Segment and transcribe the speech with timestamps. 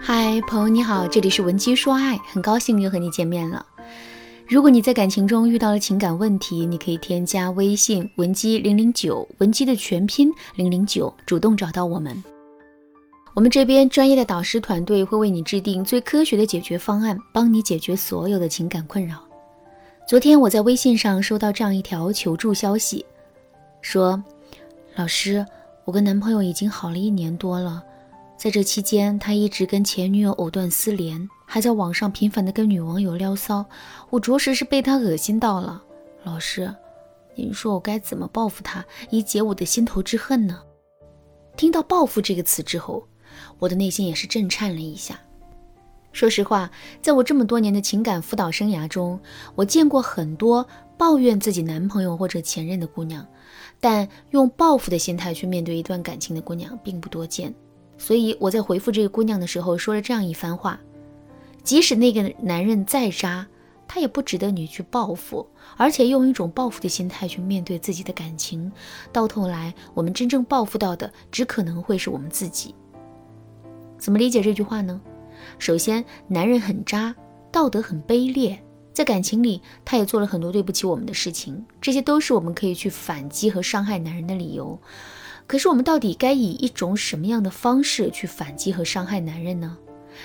[0.00, 3.64] 嗨，朋友你好，这里是文姬说爱，很高兴又和你见面了。
[4.46, 12.22] 如果你在感情中遇到了情感问题，你可以添加微信文姬零零九，文姬的全拼零零九，主动找到我们。
[13.34, 19.18] 我们这边专业的导师团队会为你制定最科学的解决方案，帮你解决所有的情感困扰。
[20.08, 23.04] 昨天我在微信上收到这样一条求助消息，
[23.82, 24.22] 说
[24.96, 25.44] ：“老师，
[25.84, 27.82] 我跟男朋友已经好了一年多了，
[28.38, 33.66] 在这期间他一直跟前女友藕断丝连，还在网上频繁的跟女网友撩骚，
[34.10, 35.82] 我着实是被他恶心到了。
[36.22, 36.72] 老师，
[37.34, 40.62] 您说我该怎么报复他，以解我的心头之恨呢？”
[41.58, 43.06] 听到“报复”这个词之后。
[43.58, 45.20] 我的内心也是震颤了一下。
[46.12, 46.70] 说实话，
[47.02, 49.20] 在我这么多年的情感辅导生涯中，
[49.54, 50.66] 我见过很多
[50.96, 53.24] 抱怨自己男朋友或者前任的姑娘，
[53.78, 57.54] 但用报复的心态去面对一段感情的姑娘并不多见。
[57.98, 60.80] 所以我在回复这个姑娘的时候，说了这样一番话：
[61.62, 63.46] 即使那个男人再渣，
[63.86, 65.46] 他也不值得你去报复，
[65.76, 68.70] 而且用一种报复的心态去面对自己的感情，
[69.12, 72.74] 到头来，我们真正报复到的，只可能会是我们自己。
[73.98, 75.00] 怎么理解这句话呢？
[75.58, 77.14] 首先，男人很渣，
[77.50, 78.62] 道德很卑劣，
[78.92, 84.78] 在感情里他也做了很多对不起我们的事情，这些都是我们可以去反击和伤害男人的理由。
[85.48, 89.78] 可是，我们到底该以一种什么样的方式去反击和伤害男人呢？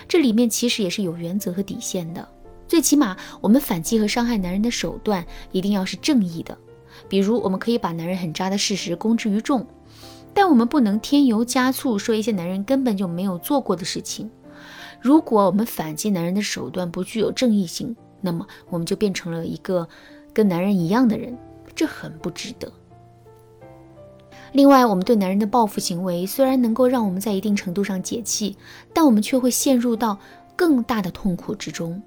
[0.06, 2.28] 这里面其实也是有原则和底线的。
[2.68, 6.58] 最起码，我们反击和伤害男人的手段一定要是正义的。
[7.08, 9.66] 比如，我们可以把男人很渣的事实公之于众。
[10.34, 14.30] 但我们不能添油加醋说一些男人根本就没有做过的事情。
[15.00, 19.88] 如果我们反击男人的手段不具有正义性，那么我们就变成了一个
[20.34, 21.38] 跟男人一样的人，
[21.74, 22.70] 这很不值得。
[24.54, 28.56] 另外，我们对男人的报复行为虽然能够让我们在一定程度上解气，
[28.94, 30.18] 但我们却会陷入到
[30.56, 32.02] 更大的痛苦之中。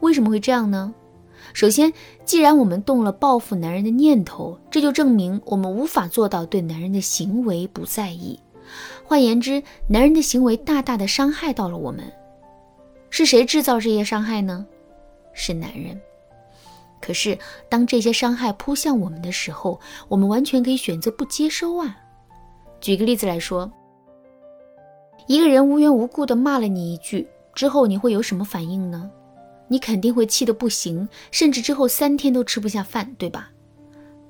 [0.00, 0.94] 为什么会这样呢？
[1.52, 1.92] 首先，
[2.24, 8.38] 既然我们动了报复男人的念头，这就证明我们无法做到对男人的行为不在意。
[9.04, 12.04] 换言之，男人的行为大大的伤害到了我们。
[13.10, 14.64] 是谁制造这些伤害呢？
[15.34, 16.00] 是男人。
[17.02, 17.36] 可是，
[17.68, 21.96] 当这些伤害扑向我们的时候，我们完全可以选择不接收啊。
[22.80, 23.70] 举个例子来说，
[25.26, 29.10] 一个人无缘无故的骂了你一句之后，你会有什么反应呢？
[29.66, 33.50] 你肯定会气得不行，甚至之后三天都吃不下饭，对吧？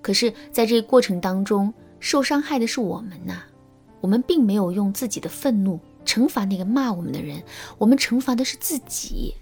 [0.00, 3.42] 可是，在这个过程当中，受伤害的是我们呐。
[4.00, 7.40] 我们并没有用自己的愤怒惩罚那个骂我们的人，
[7.78, 9.34] 我们惩罚的是自己。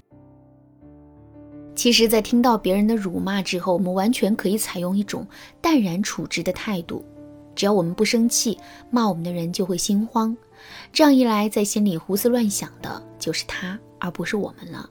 [1.81, 5.27] 其实，在听到别人的辱骂之后，我们完全可以采用一种
[5.63, 7.03] 淡然处之的态度。
[7.57, 8.59] 只要我们不生气，
[8.91, 10.37] 骂我们的人就会心慌。
[10.93, 14.91] 这样一来，在心里胡思乱想的就是他，而不是我们了。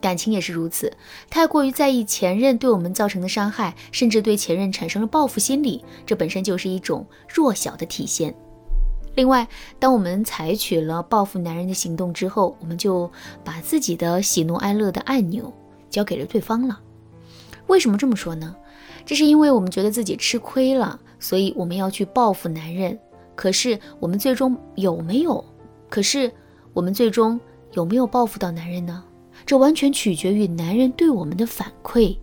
[0.00, 0.90] 感情也是如此，
[1.28, 8.34] 太过于在意前任对我们造成的伤害，甚至对前任产生了报复心理，这本身就是一种弱小的体现。
[9.16, 9.46] 另外，
[9.78, 13.12] 当我们采取了报复男人的行动之后，我们就
[13.44, 15.52] 把自己的喜怒哀乐的按钮
[15.90, 16.80] 交给了对方了。
[17.66, 18.56] 为什么这么说呢？
[19.04, 22.98] 这是因为我们觉得自己吃亏了，所以我们要去报复男人。
[23.34, 25.44] 可是我们最终有没有？
[25.88, 26.30] 可是
[26.72, 27.40] 我们最终
[27.72, 29.02] 有没有报复到男人呢？
[29.46, 32.16] 这完全取决于男人对我们的反馈。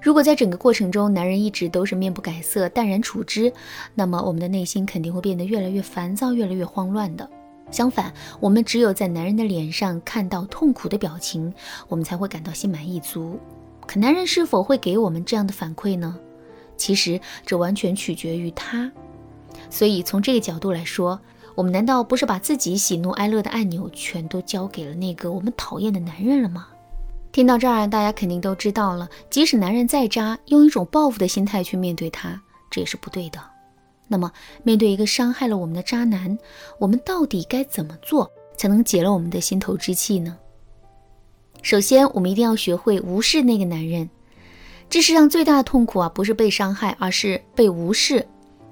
[0.00, 3.52] 如果在整个过程中，男人一直都是面不改色、淡然处之，
[3.94, 7.28] 那么我们的内心肯定会变得越来越烦躁、越来越慌乱的。
[7.70, 11.52] 相反，我们只有在男人的脸上看到痛苦的表情，
[11.88, 13.38] 我们才会感到心满意足。
[13.86, 16.16] 可男人是否会给我们这样的反馈呢？
[16.76, 18.90] 其实这完全取决于他。
[19.68, 21.20] 所以从这个角度来说，
[21.54, 26.68] 我们难道不是把自己喜怒哀乐的按钮全都交给了那个我们讨厌的男人了吗？
[27.32, 33.40] 听到这儿，大家肯定都知道了，即使男人再渣，用一种报复的心态去面对他，这也是不对的。
[34.12, 34.32] 那么，
[34.64, 36.36] 面对一个伤害了我们的渣男，
[36.80, 40.36] 我们到底该怎么做才能解了我们的心头之气呢？
[41.62, 44.10] 首先，我们一定要学会无视那个男人。
[44.88, 48.26] 这世上最大的痛苦啊，不是被伤害，而是被无视。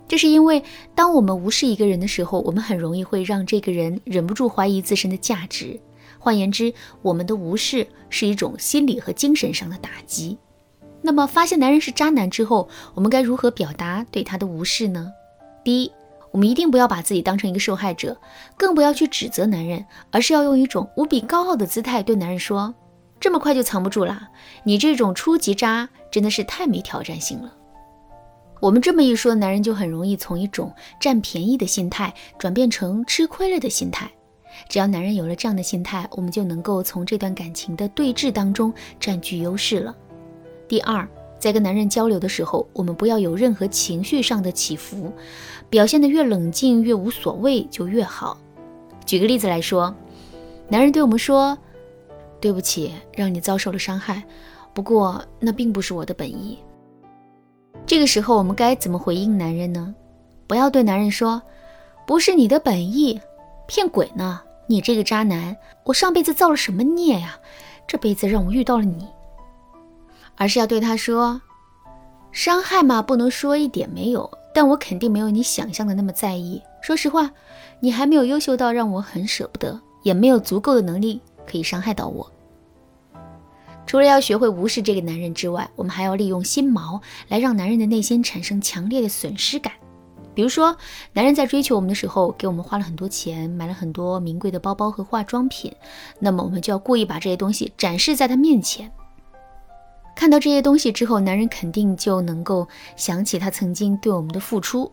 [0.08, 0.64] 这是因为，
[0.96, 5.79] 当我们无视一个人的时候，我们很容易会让这个人忍不住怀疑自身的价值。
[6.19, 10.37] 换言之，我们的无视是一种心理和精神上的打击。
[11.00, 15.12] 那么，发现男人是渣男之后，我们该如何表达对他的无视呢？
[15.64, 15.93] 第一，
[16.31, 18.16] 我们一定不要把自己当成一个受害者，
[18.56, 22.75] 更不要去指责男人，而是要用一种无比高傲的姿态对男人说
[23.20, 24.28] ：“这么快就藏不住了？
[24.64, 27.55] 你这种初级渣真的是太没挑战性了。”
[28.60, 34.10] 我们这么一说，男人就很容易从一种占便宜的心态转变成吃亏了的心态。
[34.69, 39.94] 只要男人有了这样的心态，我们就能够从这段感情的对峙当中占据优势了。
[40.66, 41.08] 第二，
[41.38, 45.12] 在跟男人交流的时候，我们不要有任何情绪上的起伏，
[45.70, 48.37] 表现得越冷静越无所谓就越好。
[49.06, 49.94] 举个例子来说，
[50.69, 51.56] 男人对我们说
[52.40, 54.23] ：“对不起，让你遭受了伤害，
[54.75, 56.58] 不过那并不是我的本意。”
[57.87, 59.94] 这个时候我们该怎么回应男人呢？
[60.46, 61.41] 不要对男人说
[62.06, 63.20] ：“不是你的本意，
[63.67, 64.41] 骗鬼呢！
[64.67, 67.38] 你这个渣男，我上辈子造了什么孽呀？
[67.87, 69.06] 这辈子让我遇到了你。”
[70.38, 71.43] 而是要对他说
[72.32, 76.62] ：“伤害嘛，不能说一点没有，但我肯定没有你想象的那么在意。
[76.81, 77.31] 说实话，
[77.81, 82.31] 你还没有优秀到让我很舍不得，也没有足够的能力可以伤害到我。”
[83.85, 89.73] 除了要学会无视这个男人之外，我们还要利用心锚来让男人的内心产生强烈的损失感。
[90.34, 90.76] 比如说，
[91.14, 95.75] 男人在追求我们的时候，给我们花了很多钱，买了很多名贵的包包和化妆品，
[96.20, 98.93] 那么我们就要故意把这些东西展示在他面前。
[100.29, 104.93] 看到这些东西之后，男人肯定就能够想起他曾经对我们的付出。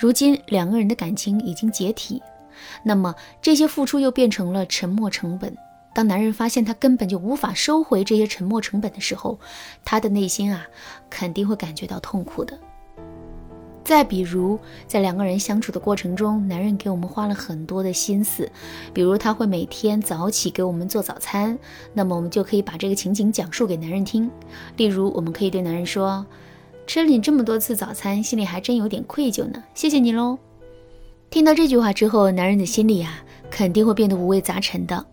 [0.00, 2.22] 如今两个人的感情已经解体，
[2.84, 3.12] 那么
[3.42, 5.52] 这些付出又变成了沉没成本。
[5.92, 9.40] 当男人发现他根本就无法收回这些沉没成本的时候，
[9.84, 10.64] 他的内心啊
[11.10, 12.56] 肯定会感觉到痛苦的。
[13.86, 18.50] 再比如，在两个人相处的过程中，男人给我们花了很多的心思，
[18.92, 21.56] 比如他会每天早起给我们做早餐，
[21.94, 24.28] 那么我们就可以把这个情景讲述给男人听。
[24.76, 26.26] 例如，我们可以对男人说
[26.84, 30.36] ：“吃了你这么多次早餐，心里还真有点愧疚呢，谢谢你喽。”
[31.30, 33.22] 听到这句话之后，男人的心里啊
[33.52, 35.06] 肯定会变得五味杂陈的。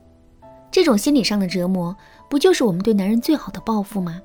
[0.72, 1.96] 这种心理上的折磨，
[2.28, 4.20] 不就是我们对男人最好的报复吗？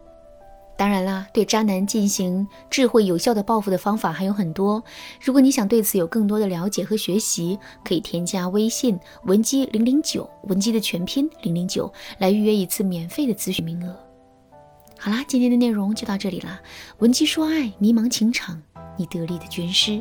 [0.78, 4.80] 当然啦，对渣男进行智慧有效的报复的方法还有很多。
[5.20, 13.92] 如果你想对此有更多的了解和学习，可以添加微信文姬零零九，文姬的全拼零零九，来预约一次免费的咨询名额。
[14.96, 16.60] 好啦，今天的内容就到这里啦。
[16.98, 18.62] 文姬说爱，迷茫情场，
[18.96, 20.00] 你得力的军师。